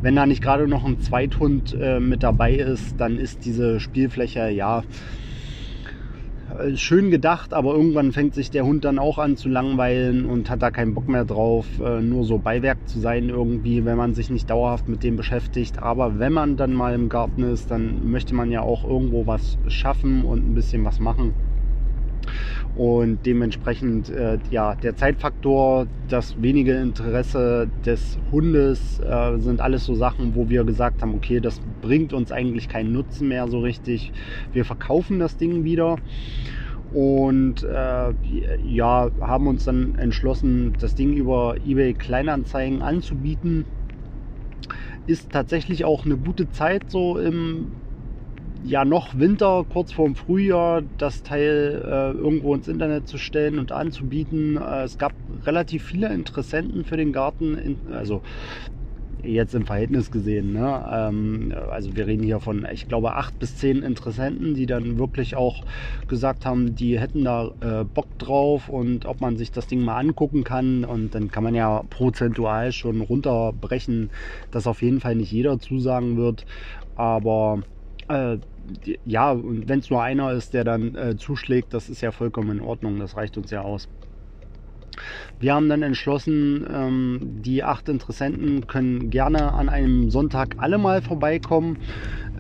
[0.02, 4.50] wenn da nicht gerade noch ein Zweithund äh, mit dabei ist, dann ist diese Spielfläche
[4.50, 4.84] ja
[6.76, 10.62] schön gedacht, aber irgendwann fängt sich der Hund dann auch an zu langweilen und hat
[10.62, 14.30] da keinen Bock mehr drauf, äh, nur so Beiwerk zu sein irgendwie, wenn man sich
[14.30, 15.82] nicht dauerhaft mit dem beschäftigt.
[15.82, 19.58] Aber wenn man dann mal im Garten ist, dann möchte man ja auch irgendwo was
[19.68, 21.34] schaffen und ein bisschen was machen.
[22.76, 29.94] Und dementsprechend, äh, ja, der Zeitfaktor, das wenige Interesse des Hundes äh, sind alles so
[29.94, 34.12] Sachen, wo wir gesagt haben, okay, das bringt uns eigentlich keinen Nutzen mehr so richtig.
[34.54, 35.98] Wir verkaufen das Ding wieder
[36.94, 38.14] und äh,
[38.64, 43.66] ja, haben uns dann entschlossen, das Ding über eBay Kleinanzeigen anzubieten.
[45.06, 47.72] Ist tatsächlich auch eine gute Zeit so im
[48.66, 53.72] ja noch Winter, kurz vorm Frühjahr, das Teil äh, irgendwo ins Internet zu stellen und
[53.72, 54.58] anzubieten.
[54.58, 55.14] Äh, es gab
[55.46, 58.22] relativ viele Interessenten für den Garten, in, also
[59.24, 60.54] jetzt im Verhältnis gesehen.
[60.54, 60.86] Ne?
[60.92, 65.36] Ähm, also wir reden hier von, ich glaube, acht bis zehn Interessenten, die dann wirklich
[65.36, 65.64] auch
[66.08, 69.98] gesagt haben, die hätten da äh, Bock drauf und ob man sich das Ding mal
[69.98, 70.86] angucken kann.
[70.86, 74.10] Und dann kann man ja prozentual schon runterbrechen,
[74.52, 76.46] dass auf jeden Fall nicht jeder zusagen wird.
[76.96, 77.64] Aber
[78.10, 78.38] äh,
[79.06, 82.58] ja, und wenn es nur einer ist, der dann äh, zuschlägt, das ist ja vollkommen
[82.58, 83.00] in Ordnung.
[83.00, 83.88] Das reicht uns ja aus.
[85.40, 91.02] Wir haben dann entschlossen, ähm, die acht Interessenten können gerne an einem Sonntag alle mal
[91.02, 91.78] vorbeikommen.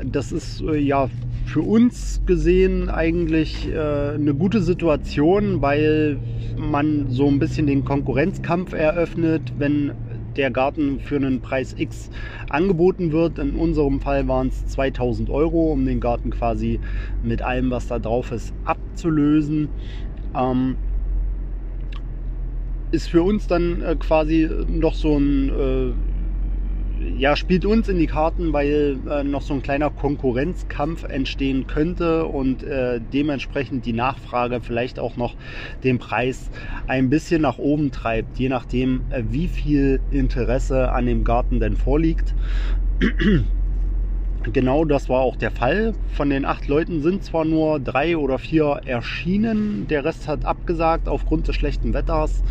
[0.03, 1.09] Das ist äh, ja
[1.45, 6.19] für uns gesehen eigentlich äh, eine gute Situation, weil
[6.57, 9.91] man so ein bisschen den Konkurrenzkampf eröffnet, wenn
[10.35, 12.09] der Garten für einen Preis X
[12.49, 13.39] angeboten wird.
[13.39, 16.79] In unserem Fall waren es 2000 Euro, um den Garten quasi
[17.21, 19.69] mit allem, was da drauf ist, abzulösen.
[20.35, 20.75] Ähm,
[22.91, 26.12] ist für uns dann äh, quasi noch so ein äh,
[27.17, 32.25] ja, spielt uns in die Karten, weil äh, noch so ein kleiner Konkurrenzkampf entstehen könnte
[32.25, 35.35] und äh, dementsprechend die Nachfrage vielleicht auch noch
[35.83, 36.49] den Preis
[36.87, 41.75] ein bisschen nach oben treibt, je nachdem, äh, wie viel Interesse an dem Garten denn
[41.75, 42.33] vorliegt.
[44.51, 45.93] Genau das war auch der Fall.
[46.11, 51.07] Von den acht Leuten sind zwar nur drei oder vier erschienen, der Rest hat abgesagt
[51.07, 52.43] aufgrund des schlechten Wetters.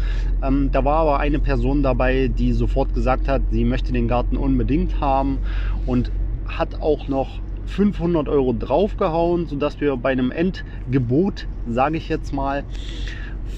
[0.42, 4.38] Ähm, da war aber eine Person dabei, die sofort gesagt hat, sie möchte den Garten
[4.38, 5.38] unbedingt haben
[5.85, 6.11] und
[6.46, 12.64] hat auch noch 500 Euro draufgehauen, sodass wir bei einem Endgebot, sage ich jetzt mal,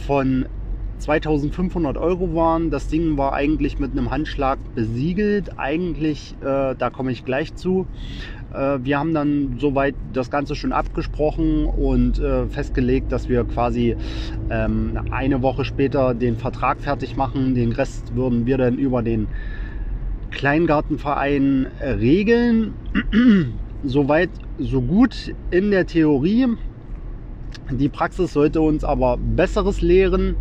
[0.07, 0.47] von
[0.99, 2.71] 2500 Euro waren.
[2.71, 5.59] Das Ding war eigentlich mit einem Handschlag besiegelt.
[5.59, 7.87] Eigentlich, äh, da komme ich gleich zu.
[8.53, 13.97] Äh, wir haben dann soweit das Ganze schon abgesprochen und äh, festgelegt, dass wir quasi
[14.51, 17.55] ähm, eine Woche später den Vertrag fertig machen.
[17.55, 19.29] Den Rest würden wir dann über den
[20.31, 22.75] Kleingartenverein regeln.
[23.85, 26.47] Soweit, so gut in der Theorie.
[27.71, 30.37] Die Praxis sollte uns aber Besseres lehren.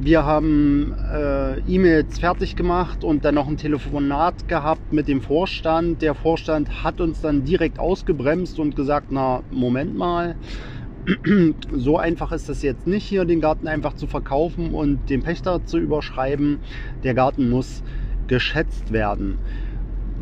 [0.00, 6.02] Wir haben äh, E-Mails fertig gemacht und dann noch ein Telefonat gehabt mit dem Vorstand.
[6.02, 10.36] Der Vorstand hat uns dann direkt ausgebremst und gesagt, na, Moment mal,
[11.72, 15.64] so einfach ist das jetzt nicht hier, den Garten einfach zu verkaufen und den Pächter
[15.64, 16.60] zu überschreiben.
[17.02, 17.82] Der Garten muss
[18.28, 19.38] geschätzt werden.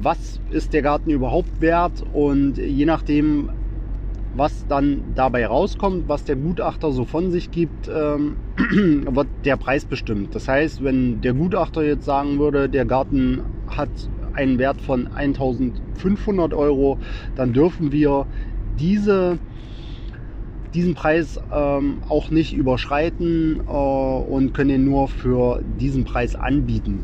[0.00, 2.02] Was ist der Garten überhaupt wert?
[2.14, 3.50] Und je nachdem,
[4.36, 8.36] was dann dabei rauskommt, was der Gutachter so von sich gibt, ähm,
[9.10, 10.34] wird der Preis bestimmt.
[10.34, 13.88] Das heißt, wenn der Gutachter jetzt sagen würde, der Garten hat
[14.34, 16.98] einen Wert von 1500 Euro,
[17.34, 18.26] dann dürfen wir
[18.78, 19.38] diese,
[20.74, 27.02] diesen Preis ähm, auch nicht überschreiten äh, und können ihn nur für diesen Preis anbieten.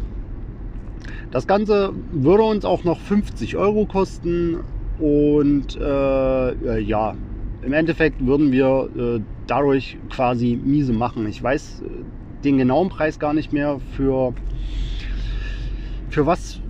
[1.31, 4.59] Das Ganze würde uns auch noch 50 Euro kosten
[4.99, 7.15] und äh, ja,
[7.63, 11.27] im Endeffekt würden wir äh, dadurch quasi miese machen.
[11.27, 14.35] Ich weiß äh, den genauen Preis gar nicht mehr für,
[16.11, 16.61] für was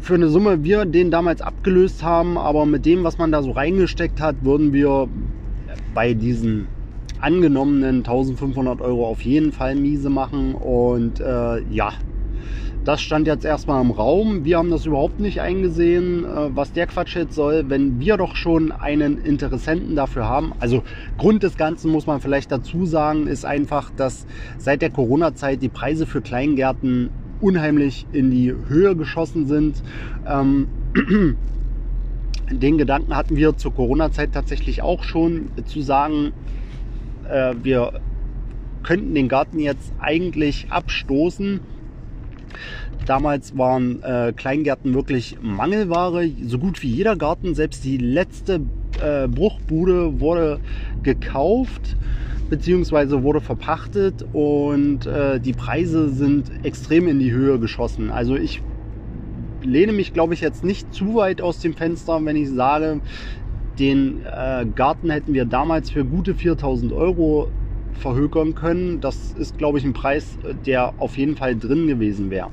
[0.00, 3.52] für eine Summe wir den damals abgelöst haben, aber mit dem, was man da so
[3.52, 5.08] reingesteckt hat, würden wir
[5.94, 6.66] bei diesen
[7.20, 10.54] angenommenen 1500 Euro auf jeden Fall miese machen.
[10.54, 11.92] Und äh, ja,
[12.84, 14.44] das stand jetzt erstmal im Raum.
[14.44, 18.34] Wir haben das überhaupt nicht eingesehen, äh, was der Quatsch jetzt soll, wenn wir doch
[18.34, 20.52] schon einen Interessenten dafür haben.
[20.58, 20.82] Also
[21.16, 24.26] Grund des Ganzen muss man vielleicht dazu sagen, ist einfach, dass
[24.58, 29.82] seit der Corona-Zeit die Preise für Kleingärten unheimlich in die Höhe geschossen sind.
[30.26, 30.66] Ähm,
[32.50, 36.32] den Gedanken hatten wir zur Corona-Zeit tatsächlich auch schon, zu sagen,
[37.30, 38.00] äh, wir
[38.82, 41.60] könnten den Garten jetzt eigentlich abstoßen
[43.06, 46.30] Damals waren äh, Kleingärten wirklich Mangelware.
[46.46, 48.60] So gut wie jeder Garten, selbst die letzte
[49.02, 50.60] äh, Bruchbude wurde
[51.02, 51.96] gekauft
[52.52, 58.10] beziehungsweise wurde verpachtet und äh, die Preise sind extrem in die Höhe geschossen.
[58.10, 58.60] Also ich
[59.62, 63.00] lehne mich, glaube ich, jetzt nicht zu weit aus dem Fenster, wenn ich sage,
[63.78, 67.48] den äh, Garten hätten wir damals für gute 4000 Euro
[67.94, 69.00] verhökern können.
[69.00, 72.50] Das ist, glaube ich, ein Preis, der auf jeden Fall drin gewesen wäre.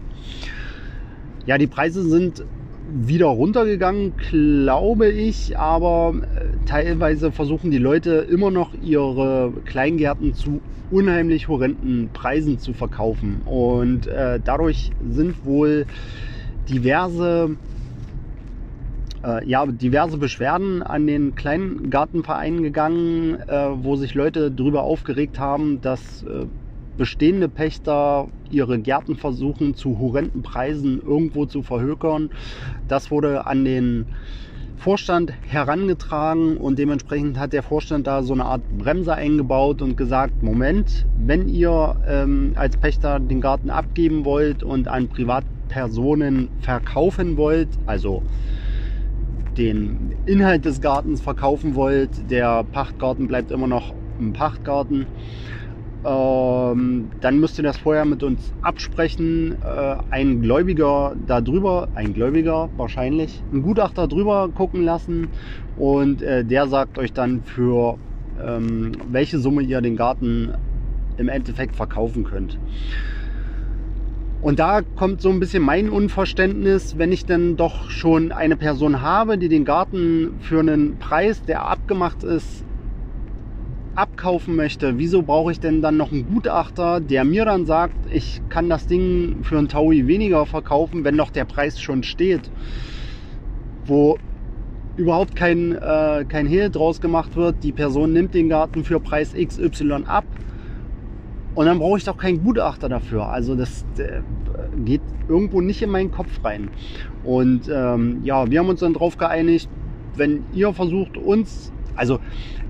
[1.46, 2.44] Ja, die Preise sind
[2.92, 10.62] wieder runtergegangen, glaube ich, aber äh, teilweise versuchen die Leute immer noch ihre Kleingärten zu
[10.92, 13.42] unheimlich horrenden Preisen zu verkaufen.
[13.46, 15.86] Und äh, dadurch sind wohl
[16.68, 17.58] diverse
[19.24, 25.82] äh, ja, diverse Beschwerden an den Kleingartenverein gegangen, äh, wo sich Leute darüber aufgeregt haben,
[25.82, 26.46] dass äh,
[26.98, 32.30] bestehende Pächter ihre Gärten versuchen zu horrenden Preisen irgendwo zu verhökern.
[32.88, 34.06] Das wurde an den
[34.80, 40.42] Vorstand herangetragen und dementsprechend hat der Vorstand da so eine Art Bremse eingebaut und gesagt,
[40.42, 47.68] Moment, wenn ihr ähm, als Pächter den Garten abgeben wollt und an Privatpersonen verkaufen wollt,
[47.86, 48.24] also
[49.60, 55.08] den Inhalt des Gartens verkaufen wollt, der Pachtgarten bleibt immer noch ein Pachtgarten,
[56.06, 59.58] ähm, dann müsst ihr das vorher mit uns absprechen.
[59.62, 65.28] Äh, ein Gläubiger darüber, ein Gläubiger wahrscheinlich, ein Gutachter drüber gucken lassen
[65.78, 67.98] und äh, der sagt euch dann für
[68.42, 70.54] ähm, welche Summe ihr den Garten
[71.18, 72.58] im Endeffekt verkaufen könnt.
[74.42, 79.02] Und da kommt so ein bisschen mein Unverständnis, wenn ich dann doch schon eine Person
[79.02, 82.64] habe, die den Garten für einen Preis, der abgemacht ist,
[83.96, 84.98] abkaufen möchte.
[84.98, 88.88] Wieso brauche ich denn dann noch einen Gutachter, der mir dann sagt, ich kann das
[88.88, 92.50] Ding für einen Taui weniger verkaufen, wenn noch der Preis schon steht?
[93.86, 94.18] Wo
[94.96, 97.58] überhaupt kein, äh, kein Hehl draus gemacht wird.
[97.64, 100.26] Die Person nimmt den Garten für Preis XY ab
[101.56, 103.28] und dann brauche ich doch keinen Gutachter dafür.
[103.28, 104.22] Also das äh,
[104.86, 106.70] geht irgendwo nicht in meinen Kopf rein.
[107.24, 109.70] Und ähm, ja, wir haben uns dann darauf geeinigt,
[110.16, 112.20] wenn ihr versucht uns, also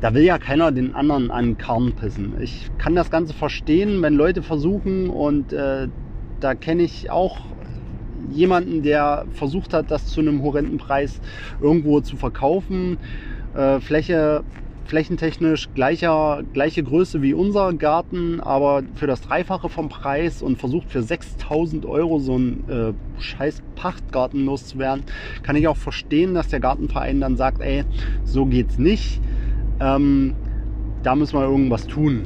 [0.01, 2.33] da will ja keiner den anderen an den Karren pissen.
[2.41, 5.87] Ich kann das Ganze verstehen, wenn Leute versuchen und äh,
[6.39, 7.37] da kenne ich auch
[8.31, 11.19] jemanden, der versucht hat, das zu einem horrenden Preis
[11.61, 12.97] irgendwo zu verkaufen.
[13.55, 14.43] Äh, Fläche
[14.89, 20.89] flächentechnisch gleicher, gleiche Größe wie unser Garten, aber für das Dreifache vom Preis und versucht
[20.89, 25.05] für 6000 Euro so einen äh, scheiß Pachtgarten loszuwerden,
[25.43, 27.83] kann ich auch verstehen, dass der Gartenverein dann sagt, ey,
[28.23, 29.21] so geht's nicht.
[29.79, 30.33] Ähm,
[31.03, 32.23] da müssen wir irgendwas tun.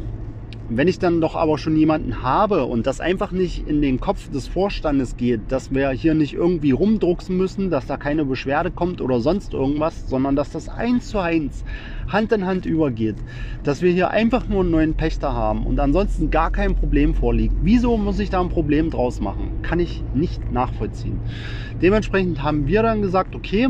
[0.69, 4.31] Wenn ich dann doch aber schon jemanden habe und das einfach nicht in den Kopf
[4.31, 9.01] des Vorstandes geht, dass wir hier nicht irgendwie rumdrucksen müssen, dass da keine Beschwerde kommt
[9.01, 11.65] oder sonst irgendwas, sondern dass das eins zu eins
[12.07, 13.15] Hand in Hand übergeht,
[13.63, 17.55] dass wir hier einfach nur einen neuen Pächter haben und ansonsten gar kein Problem vorliegt.
[17.61, 19.61] Wieso muss ich da ein Problem draus machen?
[19.61, 21.19] Kann ich nicht nachvollziehen.
[21.81, 23.69] Dementsprechend haben wir dann gesagt, okay,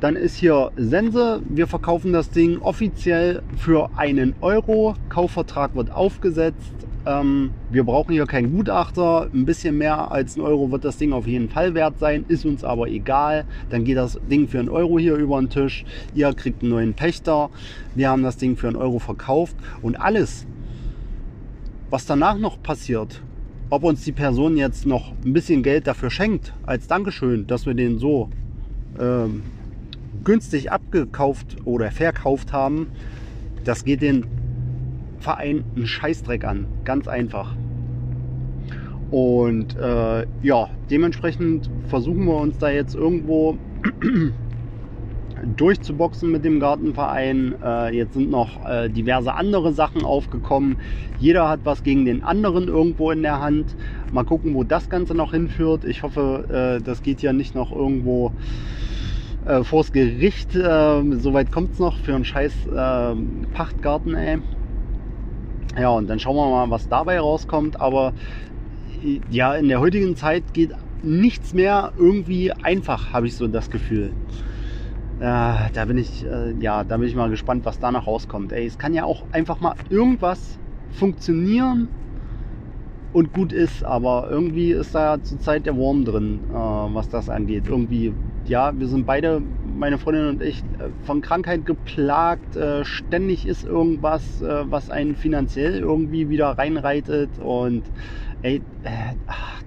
[0.00, 1.42] dann ist hier Sense.
[1.48, 4.94] Wir verkaufen das Ding offiziell für einen Euro.
[5.08, 6.74] Kaufvertrag wird aufgesetzt.
[7.04, 9.28] Ähm, wir brauchen hier keinen Gutachter.
[9.32, 12.24] Ein bisschen mehr als ein Euro wird das Ding auf jeden Fall wert sein.
[12.28, 13.44] Ist uns aber egal.
[13.70, 15.84] Dann geht das Ding für einen Euro hier über den Tisch.
[16.14, 17.50] Ihr kriegt einen neuen Pächter.
[17.94, 19.56] Wir haben das Ding für einen Euro verkauft.
[19.82, 20.46] Und alles,
[21.90, 23.20] was danach noch passiert,
[23.70, 27.74] ob uns die Person jetzt noch ein bisschen Geld dafür schenkt, als Dankeschön, dass wir
[27.74, 28.28] den so
[29.00, 29.42] ähm,
[30.24, 32.88] günstig abgekauft oder verkauft haben,
[33.64, 34.26] das geht den
[35.22, 36.66] Verein einen Scheißdreck an.
[36.84, 37.54] Ganz einfach.
[39.10, 43.58] Und äh, ja, dementsprechend versuchen wir uns da jetzt irgendwo
[45.56, 47.54] durchzuboxen mit dem Gartenverein.
[47.62, 50.76] Äh, jetzt sind noch äh, diverse andere Sachen aufgekommen.
[51.18, 53.76] Jeder hat was gegen den anderen irgendwo in der Hand.
[54.12, 55.84] Mal gucken, wo das Ganze noch hinführt.
[55.84, 58.32] Ich hoffe, äh, das geht ja nicht noch irgendwo
[59.44, 60.54] äh, vors Gericht.
[60.56, 63.14] Äh, Soweit kommt es noch für einen scheiß äh,
[63.52, 64.38] Pachtgarten, ey.
[65.76, 67.80] Ja, und dann schauen wir mal, was dabei rauskommt.
[67.80, 68.12] Aber
[69.30, 74.12] ja, in der heutigen Zeit geht nichts mehr irgendwie einfach, habe ich so das Gefühl.
[75.18, 78.52] Äh, da bin ich, äh, ja, da bin ich mal gespannt, was danach rauskommt.
[78.52, 80.58] Ey, es kann ja auch einfach mal irgendwas
[80.90, 81.88] funktionieren
[83.12, 87.68] und gut ist, aber irgendwie ist da zurzeit der Wurm drin, äh, was das angeht.
[87.68, 88.12] Irgendwie
[88.52, 89.40] ja, wir sind beide,
[89.78, 92.54] meine Freundin und ich, äh, von Krankheit geplagt.
[92.54, 97.30] Äh, ständig ist irgendwas, äh, was einen finanziell irgendwie wieder reinreitet.
[97.42, 97.82] Und
[98.42, 98.60] ey,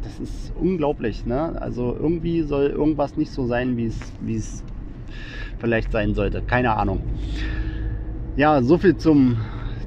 [0.03, 1.25] das ist unglaublich.
[1.25, 1.59] Ne?
[1.59, 4.63] Also irgendwie soll irgendwas nicht so sein, wie es
[5.57, 6.43] vielleicht sein sollte.
[6.43, 7.01] Keine Ahnung.
[8.36, 9.38] Ja, so viel zum,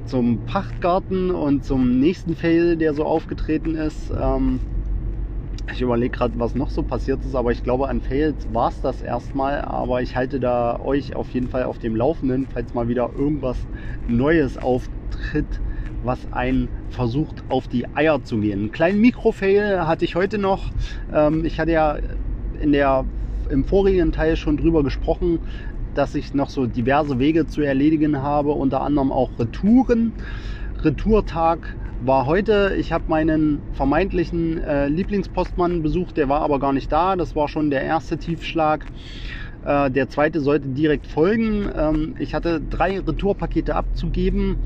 [0.06, 4.10] zum Pachtgarten und zum nächsten Fail, der so aufgetreten ist.
[4.10, 4.58] Ähm,
[5.72, 8.80] ich überlege gerade, was noch so passiert ist, aber ich glaube, an Fails war es
[8.80, 9.60] das erstmal.
[9.62, 13.58] Aber ich halte da euch auf jeden Fall auf dem Laufenden, falls mal wieder irgendwas
[14.06, 15.60] Neues auftritt,
[16.02, 18.60] was einen versucht, auf die Eier zu gehen.
[18.60, 20.70] Einen kleinen Mikrofail hatte ich heute noch.
[21.12, 21.98] Ähm, ich hatte ja
[22.60, 23.04] in der,
[23.50, 25.40] im vorigen Teil schon drüber gesprochen,
[25.94, 30.12] dass ich noch so diverse Wege zu erledigen habe, unter anderem auch Retouren.
[30.82, 32.74] Retourtag war heute.
[32.78, 37.16] Ich habe meinen vermeintlichen äh, Lieblingspostmann besucht, der war aber gar nicht da.
[37.16, 38.86] Das war schon der erste Tiefschlag.
[39.64, 41.68] Äh, der zweite sollte direkt folgen.
[41.76, 44.56] Ähm, ich hatte drei Retourpakete abzugeben.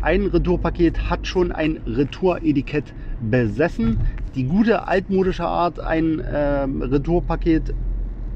[0.00, 4.00] Ein Retourpaket hat schon ein Retouretikett besessen.
[4.34, 7.74] Die gute altmodische Art, ein äh, Retourpaket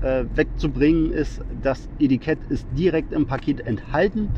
[0.03, 4.29] äh, wegzubringen, ist, das Etikett ist direkt im Paket enthalten.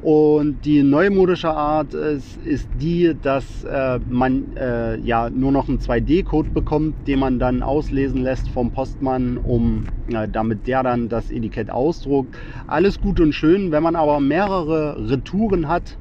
[0.00, 5.78] Und die neumodische Art ist, ist die, dass äh, man äh, ja nur noch einen
[5.78, 11.30] 2D-Code bekommt, den man dann auslesen lässt vom Postmann, um äh, damit der dann das
[11.30, 12.36] Etikett ausdruckt.
[12.68, 13.72] Alles gut und schön.
[13.72, 15.98] Wenn man aber mehrere Retouren hat,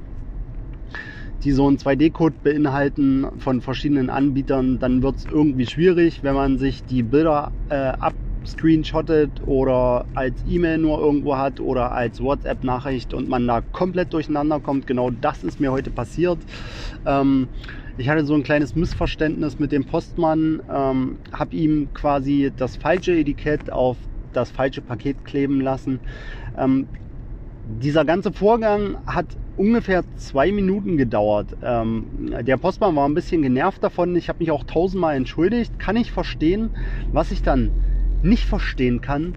[1.43, 6.59] die so einen 2D-Code beinhalten von verschiedenen Anbietern, dann wird es irgendwie schwierig, wenn man
[6.59, 8.15] sich die Bilder äh, ab
[8.47, 14.59] screenshottet oder als E-Mail nur irgendwo hat oder als WhatsApp-Nachricht und man da komplett durcheinander
[14.59, 14.87] kommt.
[14.87, 16.39] Genau das ist mir heute passiert.
[17.05, 17.47] Ähm,
[17.97, 23.13] ich hatte so ein kleines Missverständnis mit dem Postmann, ähm, habe ihm quasi das falsche
[23.13, 23.97] Etikett auf
[24.33, 25.99] das falsche Paket kleben lassen.
[26.57, 26.87] Ähm,
[27.81, 29.25] dieser ganze Vorgang hat
[29.57, 31.47] ungefähr zwei Minuten gedauert.
[31.63, 32.05] Ähm,
[32.41, 34.15] der Postmann war ein bisschen genervt davon.
[34.15, 35.77] Ich habe mich auch tausendmal entschuldigt.
[35.79, 36.69] Kann ich verstehen.
[37.11, 37.71] Was ich dann
[38.23, 39.35] nicht verstehen kann,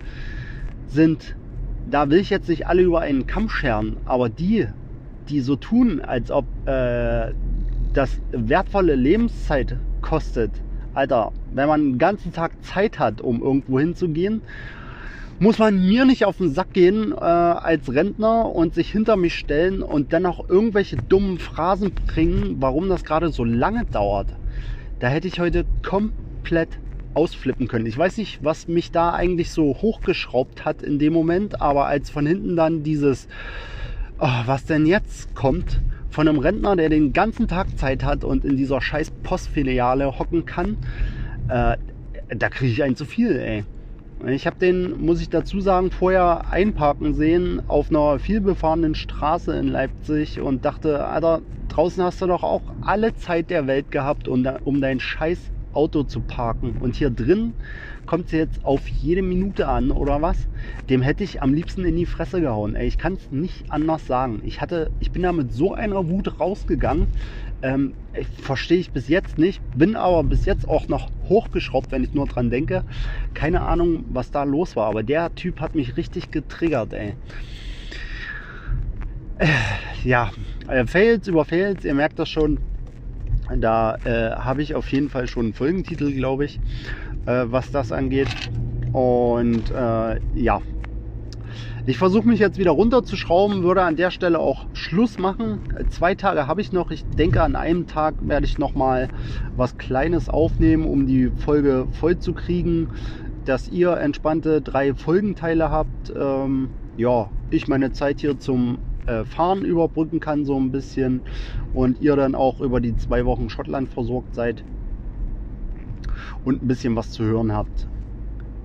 [0.87, 1.37] sind,
[1.91, 4.67] da will ich jetzt nicht alle über einen Kamm scheren, aber die,
[5.29, 7.33] die so tun, als ob äh,
[7.93, 10.51] das wertvolle Lebenszeit kostet.
[10.93, 14.43] Alter, wenn man einen ganzen Tag Zeit hat, um irgendwo hinzugehen,
[15.39, 19.35] muss man mir nicht auf den Sack gehen äh, als Rentner und sich hinter mich
[19.35, 24.27] stellen und dann noch irgendwelche dummen Phrasen bringen, warum das gerade so lange dauert.
[24.99, 26.79] Da hätte ich heute komplett
[27.15, 27.87] ausflippen können.
[27.87, 32.11] Ich weiß nicht, was mich da eigentlich so hochgeschraubt hat in dem Moment, aber als
[32.11, 33.29] von hinten dann dieses,
[34.19, 35.81] oh, was denn jetzt kommt,
[36.11, 40.45] von einem Rentner, der den ganzen Tag Zeit hat und in dieser scheiß Postfiliale hocken
[40.45, 40.77] kann,
[41.49, 41.77] äh,
[42.29, 43.65] da kriege ich einen zu viel, ey.
[44.27, 49.69] Ich habe den, muss ich dazu sagen, vorher einparken sehen auf einer vielbefahrenen Straße in
[49.69, 54.47] Leipzig und dachte, Alter, draußen hast du doch auch alle Zeit der Welt gehabt, um,
[54.65, 55.39] um dein scheiß
[55.73, 56.77] Auto zu parken.
[56.81, 57.53] Und hier drin
[58.07, 60.49] kommt es jetzt auf jede Minute an oder was?
[60.89, 62.75] Dem hätte ich am liebsten in die Fresse gehauen.
[62.75, 64.43] Ey, ich kann es nicht anders sagen.
[64.45, 67.07] Ich hatte, ich bin da mit so einer Wut rausgegangen.
[67.63, 67.95] Ähm,
[68.43, 69.63] Verstehe ich bis jetzt nicht.
[69.77, 72.85] Bin aber bis jetzt auch noch hochgeschraubt, wenn ich nur dran denke.
[73.35, 74.87] Keine Ahnung, was da los war.
[74.87, 77.15] Aber der Typ hat mich richtig getriggert, ey.
[79.39, 79.47] Äh,
[80.05, 80.31] ja,
[80.69, 82.59] äh, Fails über Fails, ihr merkt das schon.
[83.59, 86.61] Da äh, habe ich auf jeden Fall schon einen Folgentitel, glaube ich,
[87.27, 88.29] äh, was das angeht.
[88.93, 90.61] Und äh, ja,
[91.87, 95.61] ich versuche mich jetzt wieder runterzuschrauben, würde an der Stelle auch Schluss machen.
[95.89, 96.91] Zwei Tage habe ich noch.
[96.91, 99.09] Ich denke, an einem Tag werde ich noch mal
[99.57, 102.91] was Kleines aufnehmen, um die Folge voll zu kriegen,
[103.47, 106.13] dass ihr entspannte drei Folgenteile habt.
[106.15, 108.79] Ähm, ja, ich meine Zeit hier zum
[109.11, 111.21] äh, Fahren überbrücken kann, so ein bisschen.
[111.75, 114.65] Und ihr dann auch über die zwei Wochen Schottland versorgt seid
[116.45, 117.89] und ein bisschen was zu hören habt.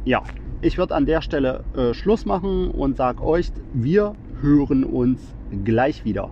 [0.05, 0.23] Ja,
[0.61, 5.19] ich würde an der Stelle äh, Schluss machen und sage euch, wir hören uns
[5.63, 6.29] gleich wieder.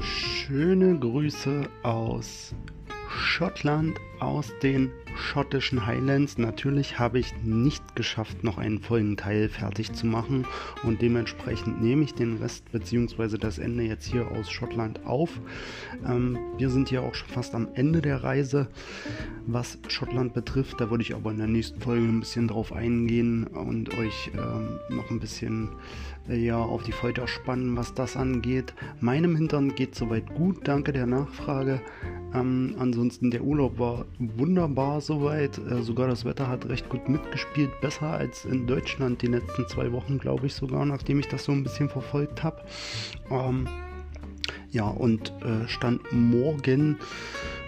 [0.00, 2.54] Schöne Grüße aus
[3.08, 6.38] Schottland, aus den schottischen Highlands.
[6.38, 10.46] Natürlich habe ich nicht geschafft, noch einen vollen Teil fertig zu machen
[10.82, 13.38] und dementsprechend nehme ich den Rest bzw.
[13.38, 15.30] das Ende jetzt hier aus Schottland auf.
[16.06, 18.68] Ähm, wir sind hier auch schon fast am Ende der Reise,
[19.46, 20.80] was Schottland betrifft.
[20.80, 24.78] Da würde ich aber in der nächsten Folge ein bisschen drauf eingehen und euch ähm,
[24.90, 25.70] noch ein bisschen
[26.28, 28.74] äh, ja, auf die Folter spannen, was das angeht.
[29.00, 31.80] Meinem Hintern geht soweit gut, danke der Nachfrage.
[32.34, 33.78] Ähm, ansonsten der Urlaub
[34.18, 35.58] wunderbar soweit.
[35.58, 39.92] Äh, sogar das Wetter hat recht gut mitgespielt, besser als in Deutschland die letzten zwei
[39.92, 42.62] Wochen, glaube ich sogar, nachdem ich das so ein bisschen verfolgt habe.
[43.30, 43.68] Ähm,
[44.70, 46.98] Ja, und äh, Stand morgen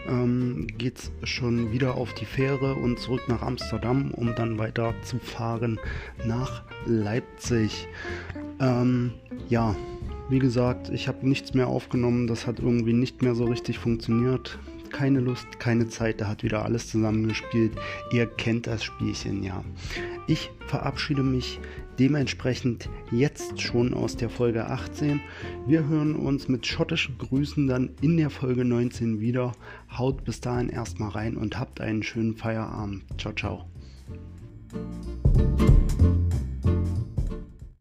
[0.08, 4.92] ähm, geht es schon wieder auf die Fähre und zurück nach Amsterdam, um dann weiter
[5.02, 5.78] zu fahren
[6.26, 7.86] nach Leipzig.
[8.60, 9.12] Ähm,
[9.48, 9.76] ja,
[10.28, 12.26] wie gesagt, ich habe nichts mehr aufgenommen.
[12.26, 14.58] Das hat irgendwie nicht mehr so richtig funktioniert
[14.90, 17.72] keine Lust, keine Zeit, da hat wieder alles zusammengespielt.
[18.12, 19.64] Ihr kennt das Spielchen ja.
[20.26, 21.60] Ich verabschiede mich
[21.98, 25.20] dementsprechend jetzt schon aus der Folge 18.
[25.66, 29.52] Wir hören uns mit schottischen Grüßen dann in der Folge 19 wieder.
[29.96, 33.04] Haut bis dahin erstmal rein und habt einen schönen Feierabend.
[33.18, 33.64] Ciao, ciao.